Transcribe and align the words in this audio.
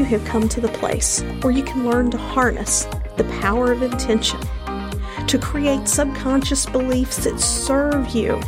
you 0.00 0.06
have 0.06 0.24
come 0.24 0.48
to 0.48 0.62
the 0.62 0.68
place 0.68 1.20
where 1.42 1.52
you 1.52 1.62
can 1.62 1.86
learn 1.86 2.10
to 2.10 2.16
harness 2.16 2.84
the 3.18 3.36
power 3.42 3.70
of 3.70 3.82
intention, 3.82 4.40
to 5.26 5.38
create 5.38 5.86
subconscious 5.86 6.64
beliefs 6.64 7.24
that 7.24 7.38
serve 7.38 8.08
you, 8.14 8.40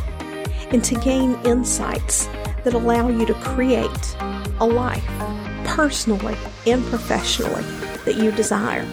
and 0.71 0.83
to 0.83 0.95
gain 0.95 1.35
insights 1.45 2.25
that 2.63 2.73
allow 2.73 3.07
you 3.07 3.23
to 3.27 3.35
create 3.35 4.15
a 4.61 4.65
life, 4.65 5.05
personally 5.63 6.35
and 6.65 6.83
professionally, 6.85 7.61
that 8.03 8.15
you 8.15 8.31
desire. 8.31 8.85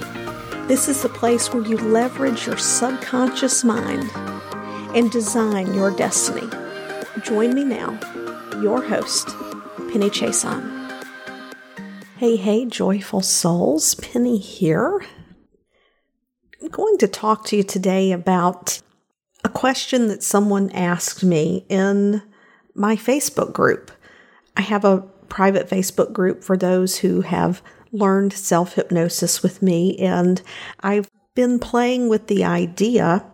This 0.68 0.86
is 0.86 1.00
the 1.00 1.08
place 1.08 1.54
where 1.54 1.66
you 1.66 1.78
leverage 1.78 2.46
your 2.46 2.58
subconscious 2.58 3.64
mind 3.64 4.04
and 4.94 5.10
design 5.10 5.72
your 5.72 5.92
destiny. 5.92 6.46
Join 7.22 7.54
me 7.54 7.64
now, 7.64 7.98
your 8.60 8.82
host, 8.82 9.28
Penny 9.90 10.10
Chason. 10.10 10.79
Hey, 12.20 12.36
hey, 12.36 12.66
joyful 12.66 13.22
souls, 13.22 13.94
Penny 13.94 14.36
here. 14.36 15.00
I'm 16.60 16.68
going 16.68 16.98
to 16.98 17.08
talk 17.08 17.46
to 17.46 17.56
you 17.56 17.62
today 17.62 18.12
about 18.12 18.82
a 19.42 19.48
question 19.48 20.08
that 20.08 20.22
someone 20.22 20.70
asked 20.72 21.24
me 21.24 21.64
in 21.70 22.20
my 22.74 22.94
Facebook 22.94 23.54
group. 23.54 23.90
I 24.54 24.60
have 24.60 24.84
a 24.84 25.00
private 25.30 25.70
Facebook 25.70 26.12
group 26.12 26.44
for 26.44 26.58
those 26.58 26.98
who 26.98 27.22
have 27.22 27.62
learned 27.90 28.34
self 28.34 28.74
hypnosis 28.74 29.42
with 29.42 29.62
me, 29.62 29.96
and 29.96 30.42
I've 30.80 31.08
been 31.34 31.58
playing 31.58 32.10
with 32.10 32.26
the 32.26 32.44
idea 32.44 33.24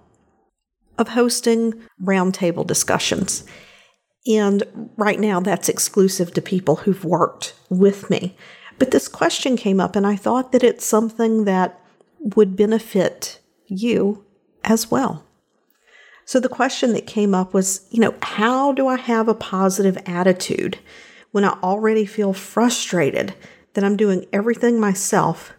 of 0.96 1.08
hosting 1.08 1.74
roundtable 2.00 2.64
discussions. 2.64 3.42
And 4.28 4.62
right 4.96 5.18
now, 5.18 5.40
that's 5.40 5.68
exclusive 5.68 6.32
to 6.34 6.40
people 6.40 6.76
who've 6.76 7.04
worked 7.04 7.54
with 7.68 8.10
me. 8.10 8.36
But 8.78 8.90
this 8.90 9.08
question 9.08 9.56
came 9.56 9.80
up, 9.80 9.96
and 9.96 10.06
I 10.06 10.16
thought 10.16 10.52
that 10.52 10.64
it's 10.64 10.84
something 10.84 11.44
that 11.44 11.80
would 12.20 12.56
benefit 12.56 13.40
you 13.66 14.24
as 14.64 14.90
well. 14.90 15.24
So 16.24 16.40
the 16.40 16.48
question 16.48 16.92
that 16.92 17.06
came 17.06 17.34
up 17.34 17.54
was, 17.54 17.86
you 17.90 18.00
know, 18.00 18.14
how 18.20 18.72
do 18.72 18.88
I 18.88 18.96
have 18.96 19.28
a 19.28 19.34
positive 19.34 19.96
attitude 20.06 20.78
when 21.30 21.44
I 21.44 21.56
already 21.62 22.04
feel 22.04 22.32
frustrated 22.32 23.34
that 23.74 23.84
I'm 23.84 23.96
doing 23.96 24.26
everything 24.32 24.80
myself 24.80 25.52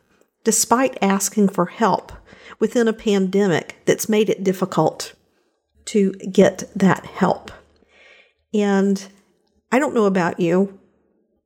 despite 0.44 0.98
asking 1.02 1.50
for 1.50 1.68
help 1.68 2.12
within 2.60 2.88
a 2.88 2.94
pandemic 2.94 3.78
that's 3.86 4.10
made 4.10 4.30
it 4.30 4.44
difficult 4.44 5.14
to 5.86 6.12
get 6.14 6.70
that 6.76 7.06
help? 7.06 7.50
And 8.54 9.08
I 9.72 9.80
don't 9.80 9.96
know 9.96 10.06
about 10.06 10.40
you, 10.40 10.80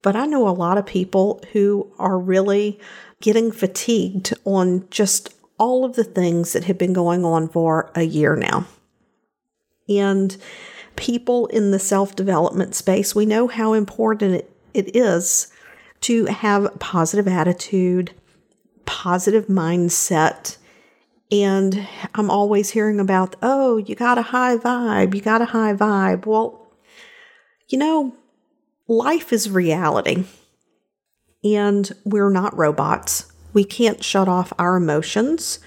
but 0.02 0.16
I 0.16 0.26
know 0.26 0.48
a 0.48 0.50
lot 0.50 0.78
of 0.78 0.86
people 0.86 1.42
who 1.54 1.92
are 2.00 2.18
really 2.18 2.80
getting 3.22 3.52
fatigued 3.52 4.34
on 4.46 4.88
just 4.90 5.34
all 5.58 5.86
of 5.86 5.96
the 5.96 6.04
things 6.04 6.54
that 6.54 6.64
have 6.64 6.78
been 6.78 6.94
going 6.94 7.24
on 7.24 7.48
for 7.48 7.92
a 7.94 8.02
year 8.02 8.36
now. 8.36 8.66
And 9.88 10.36
people 10.96 11.48
in 11.48 11.72
the 11.72 11.80
self 11.80 12.16
development 12.16 12.76
space, 12.76 13.14
we 13.14 13.26
know 13.26 13.48
how 13.48 13.74
important 13.74 14.36
it, 14.36 14.52
it 14.74 14.96
is 14.96 15.52
to 16.02 16.26
have 16.26 16.80
positive 16.80 17.28
attitude, 17.28 18.12
positive 18.86 19.48
mindset. 19.48 20.58
And 21.32 21.88
I'm 22.16 22.30
always 22.30 22.72
hearing 22.72 23.00
about, 23.00 23.36
oh, 23.42 23.78
you 23.78 23.96
got 23.96 24.18
a 24.18 24.24
high 24.24 24.58
vibe, 24.58 25.14
you 25.14 25.22
got 25.22 25.42
a 25.42 25.46
high 25.46 25.74
vibe. 25.74 26.26
Well, 26.26 26.68
you 27.70 27.78
know, 27.78 28.16
life 28.88 29.32
is 29.32 29.50
reality. 29.50 30.26
And 31.44 31.92
we're 32.06 32.30
not 32.30 32.58
robots. 32.58 33.32
We 33.54 33.64
can't 33.64 34.04
shut 34.04 34.28
off 34.28 34.54
our 34.60 34.78
emotions. 34.78 35.60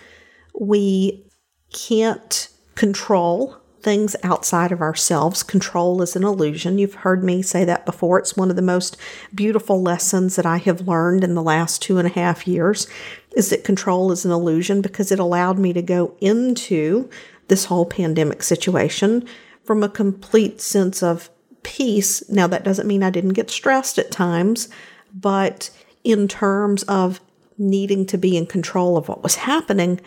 We 0.58 1.26
can't 1.72 2.48
control 2.74 3.60
things 3.84 4.16
outside 4.22 4.72
of 4.72 4.80
ourselves. 4.80 5.42
Control 5.42 6.00
is 6.00 6.16
an 6.16 6.24
illusion. 6.24 6.78
You've 6.78 6.94
heard 6.94 7.22
me 7.22 7.42
say 7.42 7.64
that 7.66 7.84
before. 7.84 8.18
It's 8.18 8.36
one 8.36 8.50
of 8.50 8.56
the 8.56 8.62
most 8.62 8.96
beautiful 9.34 9.82
lessons 9.82 10.36
that 10.36 10.46
I 10.46 10.56
have 10.56 10.88
learned 10.88 11.22
in 11.22 11.34
the 11.34 11.42
last 11.42 11.82
two 11.82 11.98
and 11.98 12.06
a 12.06 12.12
half 12.12 12.48
years 12.48 12.88
is 13.36 13.50
that 13.50 13.62
control 13.62 14.10
is 14.10 14.24
an 14.24 14.30
illusion 14.30 14.80
because 14.80 15.12
it 15.12 15.18
allowed 15.18 15.58
me 15.58 15.72
to 15.74 15.82
go 15.82 16.16
into 16.20 17.10
this 17.48 17.66
whole 17.66 17.84
pandemic 17.84 18.42
situation 18.42 19.28
from 19.64 19.82
a 19.82 19.88
complete 19.88 20.60
sense 20.60 21.02
of 21.02 21.28
peace. 21.64 22.28
Now, 22.28 22.46
that 22.46 22.64
doesn't 22.64 22.86
mean 22.86 23.02
I 23.02 23.10
didn't 23.10 23.32
get 23.32 23.50
stressed 23.50 23.98
at 23.98 24.12
times, 24.12 24.68
but 25.12 25.70
in 26.04 26.28
terms 26.28 26.84
of 26.84 27.20
needing 27.58 28.06
to 28.06 28.18
be 28.18 28.36
in 28.36 28.46
control 28.46 28.96
of 28.96 29.08
what 29.08 29.22
was 29.22 29.36
happening, 29.36 30.00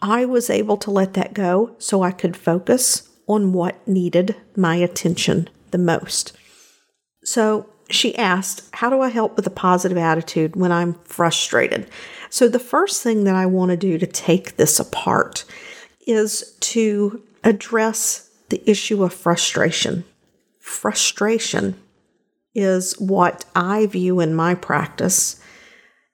I 0.00 0.24
was 0.24 0.50
able 0.50 0.76
to 0.78 0.90
let 0.90 1.14
that 1.14 1.34
go 1.34 1.74
so 1.78 2.02
I 2.02 2.10
could 2.10 2.36
focus 2.36 3.08
on 3.26 3.52
what 3.52 3.86
needed 3.86 4.36
my 4.56 4.76
attention 4.76 5.48
the 5.70 5.78
most. 5.78 6.32
So 7.24 7.68
she 7.88 8.16
asked, 8.16 8.68
How 8.74 8.90
do 8.90 9.00
I 9.00 9.08
help 9.08 9.36
with 9.36 9.46
a 9.46 9.50
positive 9.50 9.98
attitude 9.98 10.56
when 10.56 10.72
I'm 10.72 10.94
frustrated? 11.04 11.88
So, 12.30 12.48
the 12.48 12.58
first 12.58 13.02
thing 13.02 13.24
that 13.24 13.34
I 13.34 13.46
want 13.46 13.70
to 13.70 13.76
do 13.76 13.98
to 13.98 14.06
take 14.06 14.56
this 14.56 14.80
apart 14.80 15.44
is 16.06 16.56
to 16.60 17.22
address 17.44 18.30
the 18.48 18.62
issue 18.68 19.04
of 19.04 19.12
frustration. 19.12 20.04
Frustration 20.72 21.80
is 22.54 22.98
what 22.98 23.44
I 23.54 23.86
view 23.86 24.20
in 24.20 24.34
my 24.34 24.54
practice 24.54 25.38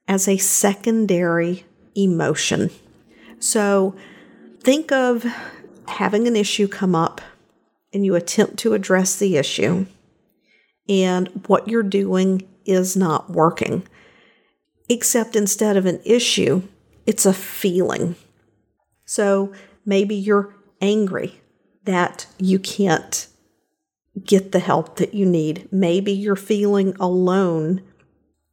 as 0.06 0.26
a 0.26 0.36
secondary 0.36 1.64
emotion. 1.94 2.70
So, 3.38 3.94
think 4.60 4.90
of 4.92 5.24
having 5.86 6.26
an 6.26 6.36
issue 6.36 6.66
come 6.68 6.94
up 6.94 7.20
and 7.94 8.04
you 8.04 8.14
attempt 8.14 8.58
to 8.58 8.74
address 8.74 9.16
the 9.16 9.36
issue, 9.36 9.86
and 10.88 11.28
what 11.46 11.68
you're 11.68 11.82
doing 11.82 12.42
is 12.66 12.96
not 12.96 13.30
working. 13.30 13.86
Except 14.88 15.36
instead 15.36 15.76
of 15.76 15.86
an 15.86 16.00
issue, 16.04 16.62
it's 17.06 17.24
a 17.24 17.32
feeling. 17.32 18.16
So 19.06 19.52
maybe 19.86 20.14
you're 20.14 20.54
angry 20.80 21.40
that 21.84 22.26
you 22.38 22.58
can't 22.58 23.28
get 24.24 24.52
the 24.52 24.58
help 24.58 24.96
that 24.96 25.14
you 25.14 25.26
need. 25.26 25.68
Maybe 25.70 26.12
you're 26.12 26.36
feeling 26.36 26.94
alone 27.00 27.82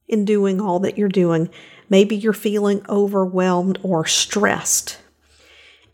in 0.07 0.25
doing 0.25 0.61
all 0.61 0.79
that 0.79 0.97
you're 0.97 1.09
doing. 1.09 1.49
Maybe 1.89 2.15
you're 2.15 2.33
feeling 2.33 2.85
overwhelmed 2.89 3.79
or 3.83 4.05
stressed 4.05 4.99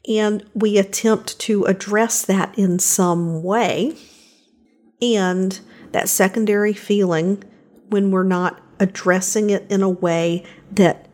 and 0.07 0.43
we 0.53 0.77
attempt 0.77 1.37
to 1.39 1.65
address 1.65 2.23
that 2.25 2.57
in 2.57 2.79
some 2.79 3.43
way. 3.43 3.95
And 5.01 5.59
that 5.91 6.09
secondary 6.09 6.73
feeling, 6.73 7.43
when 7.89 8.11
we're 8.11 8.23
not 8.23 8.61
addressing 8.79 9.49
it 9.49 9.69
in 9.69 9.81
a 9.81 9.89
way 9.89 10.43
that 10.71 11.07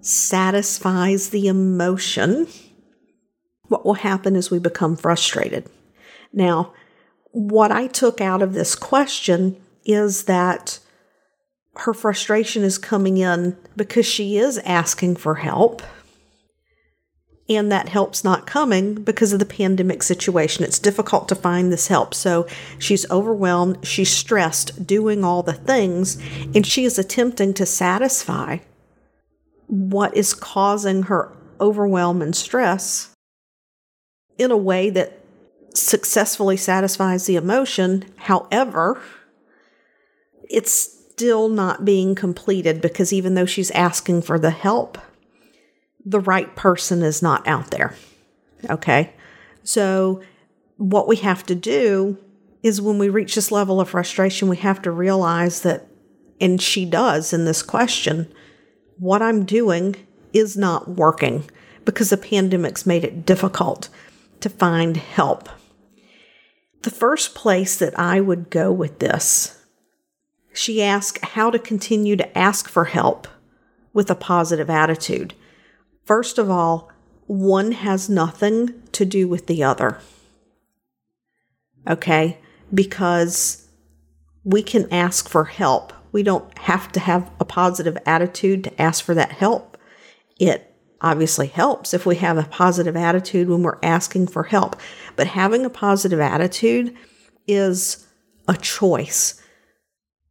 satisfies 0.00 1.30
the 1.30 1.48
emotion, 1.48 2.46
what 3.68 3.84
will 3.84 3.94
happen 3.94 4.36
is 4.36 4.50
we 4.50 4.58
become 4.58 4.96
frustrated. 4.96 5.68
Now, 6.32 6.74
what 7.32 7.72
I 7.72 7.86
took 7.86 8.20
out 8.20 8.42
of 8.42 8.52
this 8.52 8.74
question 8.74 9.56
is 9.84 10.24
that 10.24 10.78
her 11.74 11.94
frustration 11.94 12.62
is 12.62 12.78
coming 12.78 13.16
in 13.16 13.56
because 13.76 14.06
she 14.06 14.36
is 14.36 14.58
asking 14.58 15.16
for 15.16 15.36
help 15.36 15.82
and 17.48 17.72
that 17.72 17.88
help's 17.88 18.22
not 18.22 18.46
coming 18.46 18.94
because 18.94 19.32
of 19.32 19.38
the 19.38 19.46
pandemic 19.46 20.02
situation. 20.02 20.64
It's 20.64 20.78
difficult 20.78 21.28
to 21.28 21.34
find 21.34 21.72
this 21.72 21.88
help. 21.88 22.14
So 22.14 22.46
she's 22.78 23.10
overwhelmed, 23.10 23.86
she's 23.86 24.10
stressed, 24.10 24.86
doing 24.86 25.24
all 25.24 25.42
the 25.42 25.52
things, 25.52 26.18
and 26.54 26.66
she 26.66 26.84
is 26.84 26.98
attempting 26.98 27.54
to 27.54 27.66
satisfy 27.66 28.58
what 29.66 30.16
is 30.16 30.34
causing 30.34 31.04
her 31.04 31.32
overwhelm 31.60 32.22
and 32.22 32.36
stress 32.36 33.14
in 34.38 34.50
a 34.50 34.56
way 34.56 34.90
that 34.90 35.21
successfully 35.74 36.56
satisfies 36.56 37.26
the 37.26 37.36
emotion. 37.36 38.04
However, 38.16 39.00
it's 40.48 40.72
still 41.12 41.48
not 41.48 41.84
being 41.84 42.14
completed 42.14 42.80
because 42.80 43.12
even 43.12 43.34
though 43.34 43.46
she's 43.46 43.70
asking 43.72 44.22
for 44.22 44.38
the 44.38 44.50
help, 44.50 44.98
the 46.04 46.20
right 46.20 46.54
person 46.56 47.02
is 47.02 47.22
not 47.22 47.46
out 47.46 47.70
there. 47.70 47.94
Okay. 48.68 49.12
So, 49.64 50.22
what 50.76 51.06
we 51.06 51.16
have 51.16 51.44
to 51.46 51.54
do 51.54 52.18
is 52.62 52.80
when 52.80 52.98
we 52.98 53.08
reach 53.08 53.34
this 53.34 53.52
level 53.52 53.80
of 53.80 53.90
frustration, 53.90 54.48
we 54.48 54.56
have 54.56 54.82
to 54.82 54.90
realize 54.90 55.62
that, 55.62 55.86
and 56.40 56.60
she 56.60 56.84
does 56.84 57.32
in 57.32 57.44
this 57.44 57.62
question, 57.62 58.32
what 58.98 59.22
I'm 59.22 59.44
doing 59.44 59.96
is 60.32 60.56
not 60.56 60.88
working 60.88 61.48
because 61.84 62.10
the 62.10 62.16
pandemic's 62.16 62.86
made 62.86 63.04
it 63.04 63.26
difficult 63.26 63.88
to 64.40 64.48
find 64.48 64.96
help. 64.96 65.48
The 66.82 66.90
first 66.90 67.34
place 67.34 67.78
that 67.78 67.96
I 67.98 68.20
would 68.20 68.50
go 68.50 68.72
with 68.72 68.98
this, 68.98 69.64
she 70.52 70.82
asked 70.82 71.24
how 71.24 71.50
to 71.50 71.58
continue 71.58 72.16
to 72.16 72.38
ask 72.38 72.68
for 72.68 72.86
help 72.86 73.28
with 73.92 74.10
a 74.10 74.16
positive 74.16 74.68
attitude. 74.68 75.34
First 76.04 76.38
of 76.38 76.50
all, 76.50 76.90
one 77.26 77.72
has 77.72 78.08
nothing 78.08 78.82
to 78.92 79.04
do 79.04 79.28
with 79.28 79.46
the 79.46 79.62
other. 79.62 79.98
Okay? 81.88 82.38
Because 82.74 83.68
we 84.44 84.62
can 84.62 84.92
ask 84.92 85.28
for 85.28 85.44
help. 85.44 85.92
We 86.10 86.24
don't 86.24 86.58
have 86.58 86.90
to 86.92 87.00
have 87.00 87.30
a 87.38 87.44
positive 87.44 87.96
attitude 88.04 88.64
to 88.64 88.82
ask 88.82 89.04
for 89.04 89.14
that 89.14 89.32
help. 89.32 89.78
It 90.40 90.71
obviously 91.02 91.48
helps 91.48 91.92
if 91.92 92.06
we 92.06 92.16
have 92.16 92.38
a 92.38 92.44
positive 92.44 92.96
attitude 92.96 93.48
when 93.48 93.62
we're 93.62 93.78
asking 93.82 94.28
for 94.28 94.44
help. 94.44 94.76
But 95.16 95.26
having 95.26 95.64
a 95.64 95.70
positive 95.70 96.20
attitude 96.20 96.96
is 97.46 98.06
a 98.48 98.56
choice. 98.56 99.42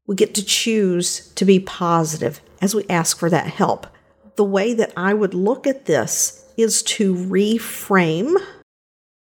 We 0.08 0.16
get 0.16 0.34
to 0.36 0.46
choose 0.46 1.32
to 1.36 1.46
be 1.46 1.60
positive 1.60 2.42
as 2.62 2.74
we 2.74 2.86
ask 2.90 3.18
for 3.18 3.30
that 3.30 3.48
help. 3.48 3.88
The 4.36 4.44
way 4.44 4.74
that 4.74 4.94
I 4.96 5.14
would 5.14 5.34
look 5.34 5.68
at 5.68 5.86
this 5.86 6.46
is 6.58 6.82
to 6.84 7.14
reframe 7.14 8.36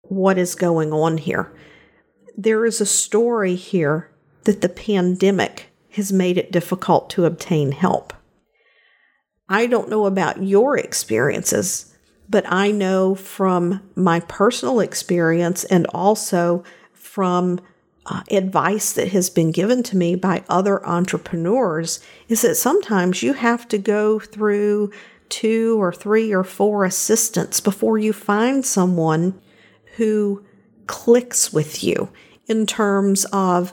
what 0.03 0.39
is 0.39 0.55
going 0.55 0.93
on 0.93 1.19
here. 1.19 1.53
There 2.37 2.65
is 2.65 2.81
a 2.81 2.87
story 2.87 3.55
here 3.55 4.11
that 4.45 4.61
the 4.61 4.69
pandemic 4.69 5.71
has 5.91 6.13
made 6.13 6.37
it 6.37 6.53
difficult 6.53 7.11
to 7.11 7.25
obtain 7.25 7.73
help. 7.73 8.13
I 9.49 9.67
don't 9.67 9.91
know 9.91 10.07
about 10.07 10.43
your 10.43 10.79
experiences, 10.79 11.95
but 12.29 12.45
I 12.49 12.71
know 12.71 13.15
from 13.15 13.83
my 13.95 14.21
personal 14.21 14.81
experience 14.81 15.65
and 15.65 15.87
also 15.89 16.65
from 16.93 17.61
uh, 18.07 18.23
advice 18.31 18.93
that 18.93 19.09
has 19.09 19.31
been 19.31 19.51
given 19.51 19.83
to 19.83 19.97
me 19.97 20.15
by 20.15 20.45
other 20.49 20.85
entrepreneurs 20.87 22.01
is 22.29 22.43
that 22.43 22.55
sometimes 22.55 23.23
you 23.23 23.33
have 23.33 23.67
to 23.69 23.79
go 23.79 24.19
through 24.19 24.91
two 25.29 25.81
or 25.81 25.93
three 25.93 26.33
or 26.33 26.45
four 26.45 26.85
assistants 26.85 27.61
before 27.61 27.99
you 27.99 28.13
find 28.13 28.65
someone 28.65 29.41
who 29.97 30.45
clicks 30.87 31.53
with 31.53 31.83
you 31.83 32.11
in 32.47 32.67
terms 32.67 33.25
of 33.33 33.73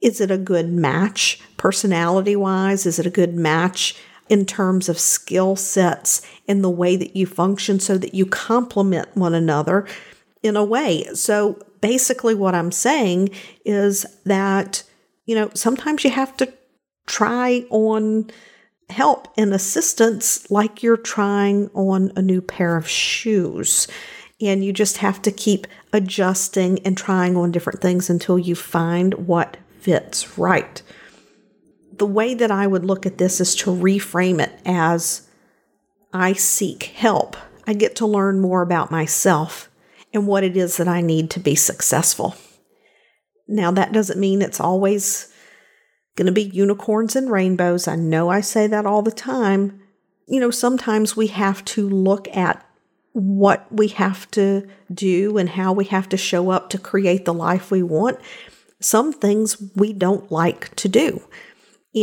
is 0.00 0.20
it 0.20 0.30
a 0.30 0.38
good 0.38 0.72
match 0.72 1.40
personality 1.56 2.36
wise? 2.36 2.86
Is 2.86 2.98
it 2.98 3.06
a 3.06 3.10
good 3.10 3.34
match 3.34 3.96
in 4.28 4.44
terms 4.46 4.88
of 4.88 4.98
skill 4.98 5.56
sets 5.56 6.22
and 6.46 6.62
the 6.62 6.70
way 6.70 6.96
that 6.96 7.16
you 7.16 7.26
function 7.26 7.80
so 7.80 7.98
that 7.98 8.14
you 8.14 8.26
complement 8.26 9.16
one 9.16 9.34
another 9.34 9.86
in 10.42 10.56
a 10.56 10.64
way? 10.64 11.04
So 11.14 11.58
basically, 11.80 12.34
what 12.34 12.54
I'm 12.54 12.72
saying 12.72 13.30
is 13.64 14.06
that, 14.24 14.82
you 15.26 15.34
know, 15.34 15.50
sometimes 15.54 16.04
you 16.04 16.10
have 16.10 16.36
to 16.38 16.52
try 17.06 17.64
on 17.70 18.30
help 18.90 19.28
and 19.36 19.52
assistance 19.52 20.50
like 20.50 20.82
you're 20.82 20.96
trying 20.96 21.68
on 21.74 22.12
a 22.16 22.22
new 22.22 22.40
pair 22.40 22.76
of 22.76 22.88
shoes. 22.88 23.88
And 24.40 24.64
you 24.64 24.72
just 24.72 24.98
have 24.98 25.20
to 25.22 25.32
keep 25.32 25.66
adjusting 25.92 26.78
and 26.86 26.96
trying 26.96 27.36
on 27.36 27.50
different 27.50 27.80
things 27.80 28.08
until 28.08 28.38
you 28.38 28.54
find 28.54 29.14
what 29.14 29.56
fits 29.80 30.38
right. 30.38 30.80
The 31.98 32.06
way 32.06 32.34
that 32.34 32.50
I 32.50 32.66
would 32.66 32.84
look 32.84 33.06
at 33.06 33.18
this 33.18 33.40
is 33.40 33.54
to 33.56 33.70
reframe 33.70 34.40
it 34.40 34.52
as 34.64 35.28
I 36.12 36.32
seek 36.32 36.84
help. 36.84 37.36
I 37.66 37.74
get 37.74 37.96
to 37.96 38.06
learn 38.06 38.40
more 38.40 38.62
about 38.62 38.90
myself 38.90 39.68
and 40.14 40.26
what 40.26 40.44
it 40.44 40.56
is 40.56 40.76
that 40.78 40.88
I 40.88 41.00
need 41.00 41.30
to 41.30 41.40
be 41.40 41.54
successful. 41.54 42.36
Now, 43.46 43.70
that 43.72 43.92
doesn't 43.92 44.20
mean 44.20 44.42
it's 44.42 44.60
always 44.60 45.32
going 46.16 46.26
to 46.26 46.32
be 46.32 46.44
unicorns 46.44 47.16
and 47.16 47.30
rainbows. 47.30 47.88
I 47.88 47.96
know 47.96 48.28
I 48.28 48.40
say 48.40 48.66
that 48.66 48.86
all 48.86 49.02
the 49.02 49.10
time. 49.10 49.80
You 50.26 50.40
know, 50.40 50.50
sometimes 50.50 51.16
we 51.16 51.28
have 51.28 51.64
to 51.66 51.88
look 51.88 52.28
at 52.36 52.64
what 53.12 53.66
we 53.72 53.88
have 53.88 54.30
to 54.32 54.68
do 54.92 55.38
and 55.38 55.48
how 55.50 55.72
we 55.72 55.86
have 55.86 56.08
to 56.10 56.16
show 56.16 56.50
up 56.50 56.70
to 56.70 56.78
create 56.78 57.24
the 57.24 57.34
life 57.34 57.70
we 57.70 57.82
want. 57.82 58.18
Some 58.80 59.12
things 59.12 59.60
we 59.74 59.92
don't 59.92 60.30
like 60.30 60.74
to 60.76 60.88
do. 60.88 61.22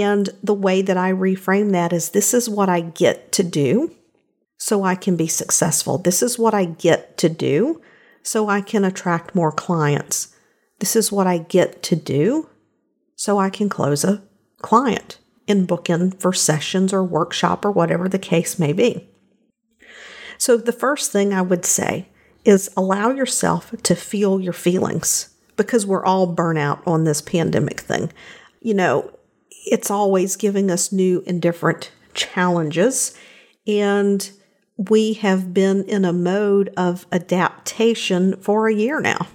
And 0.01 0.29
the 0.43 0.53
way 0.53 0.81
that 0.81 0.97
I 0.97 1.11
reframe 1.11 1.71
that 1.71 1.93
is 1.93 2.09
this 2.09 2.33
is 2.33 2.49
what 2.49 2.69
I 2.69 2.81
get 2.81 3.31
to 3.33 3.43
do 3.43 3.93
so 4.57 4.83
I 4.83 4.95
can 4.95 5.15
be 5.15 5.27
successful. 5.27 5.97
This 5.97 6.21
is 6.21 6.39
what 6.39 6.53
I 6.53 6.65
get 6.65 7.17
to 7.19 7.29
do 7.29 7.81
so 8.23 8.49
I 8.49 8.61
can 8.61 8.83
attract 8.83 9.35
more 9.35 9.51
clients. 9.51 10.35
This 10.79 10.95
is 10.95 11.11
what 11.11 11.27
I 11.27 11.37
get 11.37 11.83
to 11.83 11.95
do 11.95 12.49
so 13.15 13.37
I 13.37 13.49
can 13.49 13.69
close 13.69 14.03
a 14.03 14.23
client 14.61 15.19
and 15.47 15.67
book 15.67 15.89
in 15.89 16.11
for 16.11 16.33
sessions 16.33 16.91
or 16.91 17.03
workshop 17.03 17.63
or 17.63 17.71
whatever 17.71 18.09
the 18.09 18.19
case 18.19 18.57
may 18.57 18.73
be. 18.73 19.09
So, 20.37 20.57
the 20.57 20.73
first 20.73 21.11
thing 21.11 21.33
I 21.33 21.41
would 21.41 21.65
say 21.65 22.09
is 22.43 22.69
allow 22.75 23.09
yourself 23.09 23.73
to 23.83 23.95
feel 23.95 24.39
your 24.39 24.53
feelings 24.53 25.29
because 25.55 25.85
we're 25.85 26.05
all 26.05 26.35
burnout 26.35 26.85
on 26.85 27.03
this 27.03 27.21
pandemic 27.21 27.79
thing. 27.79 28.11
You 28.61 28.73
know, 28.73 29.14
it's 29.65 29.91
always 29.91 30.35
giving 30.35 30.71
us 30.71 30.91
new 30.91 31.23
and 31.27 31.41
different 31.41 31.91
challenges. 32.13 33.17
And 33.67 34.29
we 34.77 35.13
have 35.13 35.53
been 35.53 35.83
in 35.85 36.05
a 36.05 36.13
mode 36.13 36.73
of 36.77 37.05
adaptation 37.11 38.37
for 38.41 38.67
a 38.67 38.75
year 38.75 38.99
now. 38.99 39.27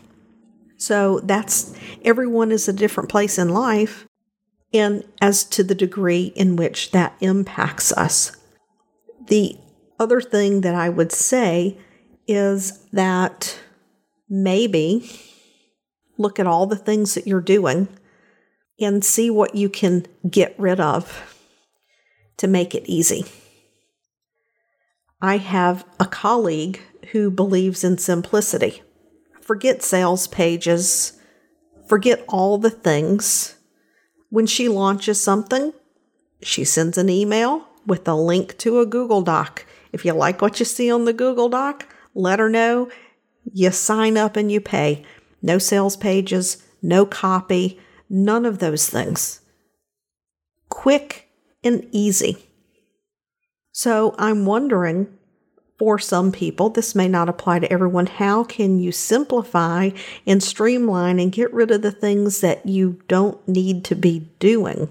So 0.77 1.21
that's 1.21 1.75
everyone 2.05 2.53
is 2.53 2.69
a 2.69 2.73
different 2.73 3.11
place 3.11 3.38
in 3.38 3.50
life, 3.50 4.06
and 4.73 5.05
as 5.21 5.44
to 5.44 5.62
the 5.62 5.75
degree 5.75 6.32
in 6.37 6.56
which 6.56 6.93
that 6.93 7.15
impacts 7.21 7.93
us. 7.93 8.37
The 9.27 9.59
other 9.99 10.21
thing 10.21 10.62
that 10.62 10.75
I 10.75 10.88
would 10.88 11.12
say 11.12 11.77
is 12.27 12.87
that 12.93 13.59
maybe 14.29 15.11
look 16.17 16.38
at 16.38 16.47
all 16.47 16.67
the 16.67 16.77
things 16.77 17.15
that 17.15 17.27
you're 17.27 17.41
doing 17.41 17.88
and 18.81 19.05
see 19.05 19.31
what 19.31 19.55
you 19.55 19.69
can 19.69 20.06
get 20.29 20.55
rid 20.59 20.81
of 20.81 21.37
to 22.37 22.47
make 22.47 22.75
it 22.75 22.85
easy. 22.87 23.25
I 25.21 25.37
have 25.37 25.85
a 25.99 26.06
colleague 26.06 26.81
who 27.12 27.31
believes 27.31 27.85
in 27.85 27.99
simplicity. 27.99 28.82
Forget 29.43 29.82
sales 29.82 30.27
pages, 30.29 31.21
forget 31.88 32.25
all 32.29 32.56
the 32.56 32.71
things. 32.71 33.56
When 34.31 34.47
she 34.47 34.69
launches 34.69 35.21
something, 35.21 35.73
she 36.41 36.65
sends 36.65 36.97
an 36.97 37.11
email 37.11 37.67
with 37.87 38.06
a 38.09 38.15
link 38.15 38.56
to 38.59 38.81
a 38.81 38.87
Google 38.87 39.22
Doc. 39.22 39.67
If 39.93 40.05
you 40.05 40.13
like 40.13 40.41
what 40.41 40.58
you 40.58 40.65
see 40.65 40.91
on 40.91 41.05
the 41.05 41.13
Google 41.13 41.49
Doc, 41.49 41.87
let 42.15 42.39
her 42.39 42.49
know. 42.49 42.91
You 43.53 43.72
sign 43.72 44.17
up 44.17 44.37
and 44.37 44.51
you 44.51 44.60
pay. 44.60 45.05
No 45.43 45.58
sales 45.58 45.96
pages, 45.96 46.63
no 46.81 47.05
copy, 47.05 47.81
none 48.10 48.44
of 48.44 48.58
those 48.58 48.88
things. 48.88 49.40
Quick 50.69 51.31
and 51.64 51.86
easy. 51.93 52.46
So 53.72 54.14
I'm 54.19 54.44
wondering 54.44 55.17
for 55.79 55.98
some 55.98 56.31
people, 56.31 56.69
this 56.69 56.94
may 56.94 57.08
not 57.08 57.31
apply 57.31 57.60
to 57.60 57.72
everyone. 57.72 58.05
How 58.05 58.44
can 58.44 58.79
you 58.79 58.93
simplify 58.93 59.90
and 60.26 60.43
streamline 60.43 61.19
and 61.19 61.32
get 61.32 61.50
rid 61.55 61.70
of 61.70 61.81
the 61.81 61.90
things 61.90 62.43
that 62.43 62.67
you 62.67 63.00
don't 63.08 63.48
need 63.48 63.82
to 63.86 63.94
be 63.94 64.29
doing 64.38 64.90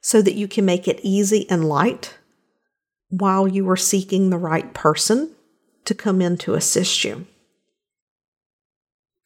so 0.00 0.22
that 0.22 0.34
you 0.34 0.46
can 0.46 0.64
make 0.64 0.86
it 0.86 1.00
easy 1.02 1.50
and 1.50 1.68
light 1.68 2.16
while 3.08 3.48
you 3.48 3.68
are 3.68 3.76
seeking 3.76 4.30
the 4.30 4.38
right 4.38 4.72
person 4.72 5.34
to 5.84 5.96
come 5.96 6.22
in 6.22 6.38
to 6.38 6.54
assist 6.54 7.02
you? 7.02 7.26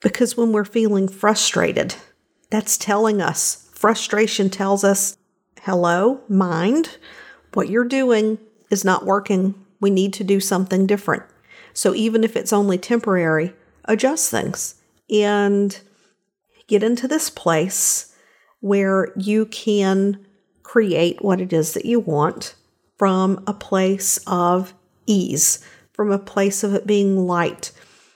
Because 0.01 0.39
when 0.39 0.53
we're 0.53 0.65
feeling 0.65 1.07
frustrated, 1.07 1.97
that's 2.53 2.77
telling 2.77 3.23
us, 3.23 3.71
frustration 3.73 4.51
tells 4.51 4.85
us, 4.85 5.17
hello, 5.63 6.21
mind, 6.29 6.99
what 7.55 7.71
you're 7.71 7.83
doing 7.83 8.37
is 8.71 8.85
not 8.85 9.07
working. 9.07 9.55
We 9.81 9.89
need 9.89 10.13
to 10.15 10.25
do 10.25 10.39
something 10.39 10.87
different. 10.87 11.23
So 11.73 11.95
even 11.95 12.23
if 12.23 12.37
it's 12.37 12.53
only 12.53 12.77
temporary, 12.77 13.55
adjust 13.87 14.31
things 14.31 14.75
and 15.11 15.81
get 16.67 16.83
into 16.83 17.09
this 17.09 17.31
place 17.31 18.15
where 18.61 19.15
you 19.17 19.47
can 19.47 20.25
create 20.63 21.25
what 21.25 21.41
it 21.41 21.55
is 21.55 21.73
that 21.73 21.87
you 21.87 22.01
want 22.01 22.55
from 22.99 23.43
a 23.47 23.55
place 23.55 24.19
of 24.27 24.75
ease, 25.07 25.65
from 25.95 26.13
a 26.13 26.19
place 26.19 26.63
of 26.63 26.75
it 26.75 26.87
being 26.87 27.27
light. 27.27 27.73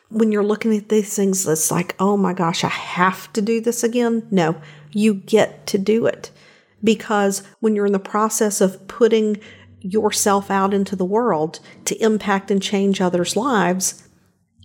When 0.08 0.30
you're 0.30 0.44
looking 0.44 0.76
at 0.76 0.88
these 0.88 1.16
things, 1.16 1.46
it's 1.46 1.70
like, 1.70 1.96
oh 1.98 2.16
my 2.16 2.32
gosh, 2.32 2.62
I 2.62 2.68
have 2.68 3.32
to 3.32 3.42
do 3.42 3.60
this 3.60 3.82
again. 3.82 4.26
No, 4.30 4.60
you 4.92 5.14
get 5.14 5.66
to 5.68 5.78
do 5.78 6.06
it. 6.06 6.30
Because 6.84 7.42
when 7.60 7.74
you're 7.74 7.86
in 7.86 7.92
the 7.92 7.98
process 7.98 8.60
of 8.60 8.86
putting 8.86 9.40
yourself 9.80 10.50
out 10.50 10.72
into 10.72 10.96
the 10.96 11.04
world 11.04 11.60
to 11.86 12.02
impact 12.02 12.50
and 12.50 12.62
change 12.62 13.00
others' 13.00 13.36
lives, 13.36 14.06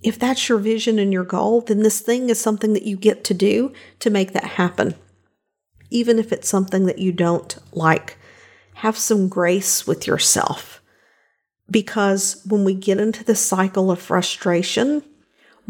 if 0.03 0.17
that's 0.17 0.49
your 0.49 0.57
vision 0.57 0.99
and 0.99 1.13
your 1.13 1.23
goal, 1.23 1.61
then 1.61 1.83
this 1.83 2.01
thing 2.01 2.29
is 2.29 2.39
something 2.39 2.73
that 2.73 2.83
you 2.85 2.97
get 2.97 3.23
to 3.25 3.33
do 3.33 3.71
to 3.99 4.09
make 4.09 4.33
that 4.33 4.43
happen, 4.43 4.95
even 5.89 6.17
if 6.17 6.31
it's 6.31 6.49
something 6.49 6.85
that 6.85 6.99
you 6.99 7.11
don't 7.11 7.57
like 7.71 8.17
have 8.75 8.97
some 8.97 9.27
grace 9.29 9.85
with 9.85 10.07
yourself. 10.07 10.81
Because 11.69 12.41
when 12.47 12.63
we 12.63 12.73
get 12.73 12.99
into 12.99 13.23
the 13.23 13.35
cycle 13.35 13.91
of 13.91 13.99
frustration, 13.99 15.03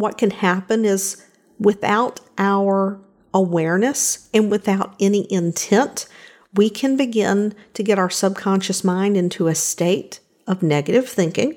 what 0.01 0.17
can 0.17 0.31
happen 0.31 0.83
is 0.83 1.23
without 1.59 2.19
our 2.37 2.99
awareness 3.33 4.29
and 4.33 4.51
without 4.51 4.95
any 4.99 5.31
intent, 5.31 6.07
we 6.53 6.69
can 6.69 6.97
begin 6.97 7.53
to 7.73 7.83
get 7.83 7.99
our 7.99 8.09
subconscious 8.09 8.83
mind 8.83 9.15
into 9.15 9.47
a 9.47 9.55
state 9.55 10.19
of 10.47 10.63
negative 10.63 11.07
thinking. 11.07 11.55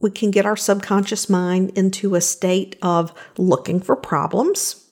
We 0.00 0.10
can 0.10 0.30
get 0.30 0.46
our 0.46 0.56
subconscious 0.56 1.28
mind 1.28 1.70
into 1.70 2.14
a 2.14 2.20
state 2.20 2.76
of 2.82 3.12
looking 3.36 3.80
for 3.80 3.96
problems. 3.96 4.90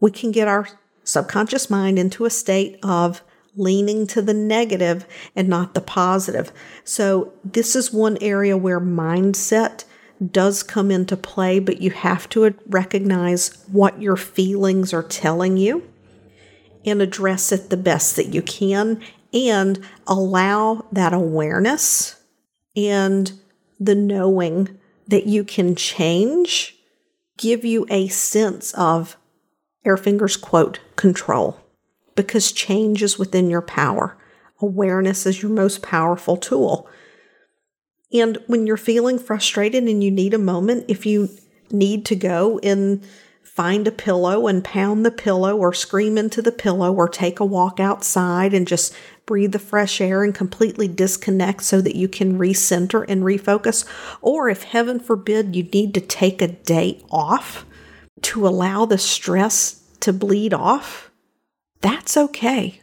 We 0.00 0.10
can 0.10 0.32
get 0.32 0.48
our 0.48 0.68
subconscious 1.04 1.70
mind 1.70 1.98
into 1.98 2.24
a 2.24 2.30
state 2.30 2.78
of 2.82 3.22
leaning 3.56 4.06
to 4.08 4.20
the 4.20 4.34
negative 4.34 5.06
and 5.36 5.48
not 5.48 5.74
the 5.74 5.80
positive. 5.80 6.52
So, 6.82 7.32
this 7.44 7.76
is 7.76 7.92
one 7.92 8.18
area 8.20 8.56
where 8.56 8.80
mindset 8.80 9.84
does 10.30 10.62
come 10.62 10.90
into 10.90 11.16
play, 11.16 11.58
but 11.58 11.80
you 11.80 11.90
have 11.90 12.28
to 12.30 12.54
recognize 12.66 13.64
what 13.70 14.00
your 14.00 14.16
feelings 14.16 14.92
are 14.92 15.02
telling 15.02 15.56
you 15.56 15.88
and 16.84 17.00
address 17.00 17.50
it 17.52 17.70
the 17.70 17.76
best 17.76 18.16
that 18.16 18.32
you 18.32 18.42
can 18.42 19.02
and 19.32 19.84
allow 20.06 20.86
that 20.92 21.12
awareness 21.12 22.16
and 22.76 23.32
the 23.80 23.94
knowing 23.94 24.78
that 25.08 25.26
you 25.26 25.44
can 25.44 25.74
change 25.74 26.76
give 27.36 27.64
you 27.64 27.86
a 27.90 28.08
sense 28.08 28.72
of 28.74 29.16
Airfinger's 29.84 30.36
quote 30.36 30.80
control 30.96 31.60
because 32.14 32.52
change 32.52 33.02
is 33.02 33.18
within 33.18 33.50
your 33.50 33.62
power. 33.62 34.16
Awareness 34.60 35.26
is 35.26 35.42
your 35.42 35.50
most 35.50 35.82
powerful 35.82 36.36
tool. 36.36 36.88
And 38.14 38.38
when 38.46 38.66
you're 38.66 38.76
feeling 38.76 39.18
frustrated 39.18 39.84
and 39.84 40.02
you 40.02 40.10
need 40.10 40.32
a 40.32 40.38
moment, 40.38 40.84
if 40.86 41.04
you 41.04 41.28
need 41.70 42.06
to 42.06 42.14
go 42.14 42.60
and 42.62 43.04
find 43.42 43.86
a 43.86 43.92
pillow 43.92 44.46
and 44.46 44.64
pound 44.64 45.04
the 45.04 45.10
pillow 45.10 45.56
or 45.56 45.72
scream 45.72 46.16
into 46.16 46.40
the 46.40 46.52
pillow 46.52 46.92
or 46.92 47.08
take 47.08 47.40
a 47.40 47.44
walk 47.44 47.78
outside 47.78 48.54
and 48.54 48.66
just 48.66 48.94
breathe 49.26 49.52
the 49.52 49.58
fresh 49.58 50.00
air 50.00 50.24
and 50.24 50.34
completely 50.34 50.88
disconnect 50.88 51.62
so 51.62 51.80
that 51.80 51.96
you 51.96 52.08
can 52.08 52.38
recenter 52.38 53.04
and 53.08 53.22
refocus. 53.22 53.84
Or 54.20 54.48
if 54.48 54.62
heaven 54.62 55.00
forbid 55.00 55.54
you 55.56 55.64
need 55.64 55.94
to 55.94 56.00
take 56.00 56.40
a 56.40 56.48
day 56.48 57.02
off 57.10 57.66
to 58.22 58.46
allow 58.46 58.86
the 58.86 58.98
stress 58.98 59.82
to 60.00 60.12
bleed 60.12 60.54
off, 60.54 61.10
that's 61.80 62.16
okay. 62.16 62.80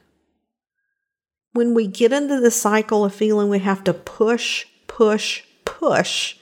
When 1.54 1.74
we 1.74 1.88
get 1.88 2.14
into 2.14 2.40
the 2.40 2.52
cycle 2.52 3.04
of 3.04 3.14
feeling 3.14 3.50
we 3.50 3.60
have 3.60 3.84
to 3.84 3.94
push, 3.94 4.66
push, 4.92 5.44
push, 5.64 6.36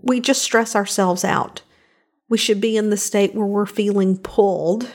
we 0.00 0.20
just 0.20 0.42
stress 0.42 0.76
ourselves 0.76 1.24
out. 1.24 1.62
We 2.28 2.36
should 2.36 2.60
be 2.60 2.76
in 2.76 2.90
the 2.90 2.96
state 2.98 3.34
where 3.34 3.46
we're 3.46 3.64
feeling 3.64 4.18
pulled 4.18 4.90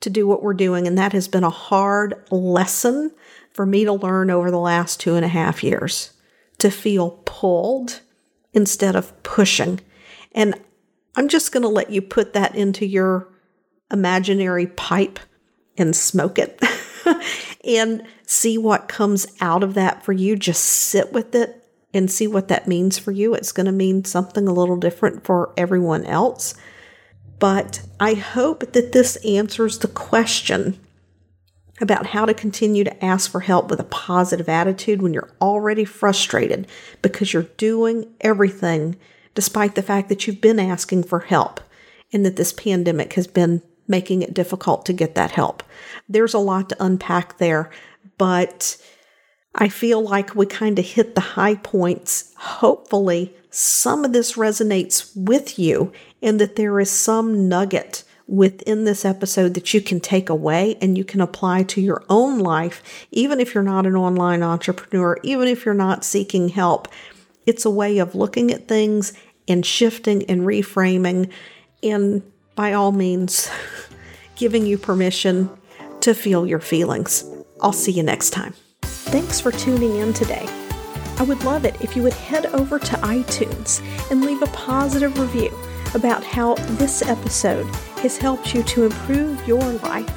to 0.00 0.10
do 0.10 0.26
what 0.26 0.42
we're 0.42 0.54
doing. 0.54 0.88
And 0.88 0.98
that 0.98 1.12
has 1.12 1.28
been 1.28 1.44
a 1.44 1.50
hard 1.50 2.14
lesson 2.30 3.12
for 3.52 3.64
me 3.64 3.84
to 3.84 3.92
learn 3.92 4.30
over 4.30 4.50
the 4.50 4.58
last 4.58 4.98
two 4.98 5.14
and 5.14 5.24
a 5.24 5.28
half 5.28 5.62
years 5.62 6.12
to 6.58 6.70
feel 6.70 7.22
pulled 7.24 8.00
instead 8.52 8.96
of 8.96 9.22
pushing. 9.22 9.80
And 10.32 10.60
I'm 11.16 11.28
just 11.28 11.52
going 11.52 11.62
to 11.62 11.68
let 11.68 11.90
you 11.90 12.02
put 12.02 12.32
that 12.32 12.56
into 12.56 12.84
your 12.84 13.28
imaginary 13.92 14.66
pipe 14.66 15.20
and 15.76 15.94
smoke 15.94 16.38
it 16.38 16.60
and 17.64 18.02
see 18.26 18.58
what 18.58 18.88
comes 18.88 19.28
out 19.40 19.62
of 19.62 19.74
that 19.74 20.04
for 20.04 20.12
you. 20.12 20.34
Just 20.34 20.64
sit 20.64 21.12
with 21.12 21.36
it 21.36 21.64
and 21.94 22.10
see 22.10 22.26
what 22.26 22.48
that 22.48 22.68
means 22.68 22.98
for 22.98 23.12
you. 23.12 23.34
It's 23.34 23.52
going 23.52 23.66
to 23.66 23.72
mean 23.72 24.04
something 24.04 24.46
a 24.46 24.52
little 24.52 24.76
different 24.76 25.24
for 25.24 25.52
everyone 25.56 26.04
else. 26.04 26.54
But 27.38 27.82
I 27.98 28.14
hope 28.14 28.72
that 28.72 28.92
this 28.92 29.16
answers 29.24 29.78
the 29.78 29.88
question 29.88 30.78
about 31.80 32.06
how 32.06 32.24
to 32.24 32.34
continue 32.34 32.84
to 32.84 33.04
ask 33.04 33.30
for 33.30 33.40
help 33.40 33.70
with 33.70 33.80
a 33.80 33.84
positive 33.84 34.48
attitude 34.48 35.00
when 35.00 35.14
you're 35.14 35.30
already 35.40 35.84
frustrated 35.84 36.66
because 37.02 37.32
you're 37.32 37.44
doing 37.56 38.12
everything 38.20 38.96
despite 39.34 39.76
the 39.76 39.82
fact 39.82 40.08
that 40.08 40.26
you've 40.26 40.40
been 40.40 40.58
asking 40.58 41.04
for 41.04 41.20
help 41.20 41.60
and 42.12 42.26
that 42.26 42.36
this 42.36 42.52
pandemic 42.52 43.12
has 43.12 43.28
been 43.28 43.62
making 43.86 44.22
it 44.22 44.34
difficult 44.34 44.84
to 44.84 44.92
get 44.92 45.14
that 45.14 45.30
help. 45.30 45.62
There's 46.08 46.34
a 46.34 46.38
lot 46.38 46.68
to 46.70 46.84
unpack 46.84 47.38
there, 47.38 47.70
but 48.18 48.76
I 49.60 49.68
feel 49.68 50.00
like 50.00 50.36
we 50.36 50.46
kind 50.46 50.78
of 50.78 50.84
hit 50.84 51.16
the 51.16 51.20
high 51.20 51.56
points. 51.56 52.32
Hopefully, 52.36 53.34
some 53.50 54.04
of 54.04 54.12
this 54.12 54.34
resonates 54.34 55.10
with 55.16 55.58
you 55.58 55.92
and 56.22 56.40
that 56.40 56.54
there 56.54 56.78
is 56.78 56.90
some 56.90 57.48
nugget 57.48 58.04
within 58.28 58.84
this 58.84 59.04
episode 59.04 59.54
that 59.54 59.74
you 59.74 59.80
can 59.80 59.98
take 59.98 60.28
away 60.28 60.76
and 60.80 60.96
you 60.96 61.04
can 61.04 61.20
apply 61.20 61.64
to 61.64 61.80
your 61.80 62.04
own 62.08 62.38
life, 62.38 63.06
even 63.10 63.40
if 63.40 63.52
you're 63.52 63.64
not 63.64 63.84
an 63.84 63.96
online 63.96 64.44
entrepreneur, 64.44 65.18
even 65.24 65.48
if 65.48 65.64
you're 65.64 65.74
not 65.74 66.04
seeking 66.04 66.50
help. 66.50 66.86
It's 67.44 67.64
a 67.64 67.70
way 67.70 67.98
of 67.98 68.14
looking 68.14 68.52
at 68.52 68.68
things 68.68 69.12
and 69.48 69.66
shifting 69.66 70.24
and 70.30 70.42
reframing, 70.42 71.32
and 71.82 72.22
by 72.54 72.74
all 72.74 72.92
means, 72.92 73.50
giving 74.36 74.66
you 74.66 74.78
permission 74.78 75.50
to 76.00 76.14
feel 76.14 76.46
your 76.46 76.60
feelings. 76.60 77.24
I'll 77.60 77.72
see 77.72 77.92
you 77.92 78.04
next 78.04 78.30
time. 78.30 78.54
Thanks 79.10 79.40
for 79.40 79.50
tuning 79.50 79.96
in 79.96 80.12
today. 80.12 80.46
I 81.16 81.22
would 81.22 81.42
love 81.42 81.64
it 81.64 81.80
if 81.80 81.96
you 81.96 82.02
would 82.02 82.12
head 82.12 82.44
over 82.44 82.78
to 82.78 82.96
iTunes 82.96 83.80
and 84.10 84.20
leave 84.20 84.42
a 84.42 84.48
positive 84.48 85.18
review 85.18 85.48
about 85.94 86.22
how 86.22 86.56
this 86.76 87.00
episode 87.00 87.64
has 88.02 88.18
helped 88.18 88.54
you 88.54 88.62
to 88.64 88.84
improve 88.84 89.48
your 89.48 89.62
life. 89.62 90.10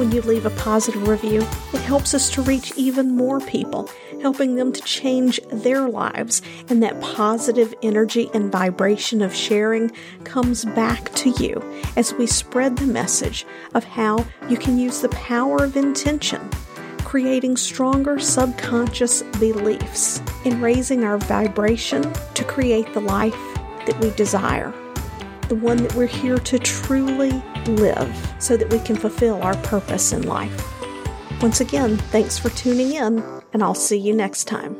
When 0.00 0.10
you 0.10 0.20
leave 0.22 0.46
a 0.46 0.50
positive 0.50 1.06
review, 1.06 1.42
it 1.72 1.80
helps 1.82 2.12
us 2.12 2.28
to 2.30 2.42
reach 2.42 2.76
even 2.76 3.14
more 3.14 3.38
people, 3.38 3.88
helping 4.20 4.56
them 4.56 4.72
to 4.72 4.80
change 4.82 5.38
their 5.52 5.88
lives. 5.88 6.42
And 6.68 6.82
that 6.82 7.00
positive 7.00 7.72
energy 7.84 8.30
and 8.34 8.50
vibration 8.50 9.22
of 9.22 9.32
sharing 9.32 9.92
comes 10.24 10.64
back 10.64 11.14
to 11.14 11.30
you 11.40 11.62
as 11.94 12.12
we 12.14 12.26
spread 12.26 12.78
the 12.78 12.86
message 12.86 13.46
of 13.74 13.84
how 13.84 14.26
you 14.48 14.56
can 14.56 14.76
use 14.76 15.02
the 15.02 15.08
power 15.10 15.62
of 15.62 15.76
intention 15.76 16.40
creating 17.08 17.56
stronger 17.56 18.18
subconscious 18.18 19.22
beliefs 19.40 20.20
and 20.44 20.60
raising 20.60 21.04
our 21.04 21.16
vibration 21.16 22.02
to 22.34 22.44
create 22.44 22.92
the 22.92 23.00
life 23.00 23.32
that 23.86 23.98
we 24.02 24.10
desire 24.10 24.74
the 25.48 25.54
one 25.54 25.78
that 25.78 25.94
we're 25.94 26.06
here 26.06 26.36
to 26.36 26.58
truly 26.58 27.30
live 27.66 28.34
so 28.38 28.54
that 28.54 28.70
we 28.70 28.78
can 28.80 28.94
fulfill 28.94 29.42
our 29.42 29.56
purpose 29.62 30.12
in 30.12 30.20
life. 30.24 30.62
Once 31.40 31.62
again, 31.62 31.96
thanks 31.96 32.38
for 32.38 32.50
tuning 32.50 32.92
in, 32.92 33.24
and 33.54 33.62
I'll 33.62 33.74
see 33.74 33.96
you 33.96 34.14
next 34.14 34.44
time. 34.44 34.76